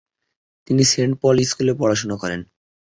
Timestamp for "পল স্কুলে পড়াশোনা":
1.21-2.15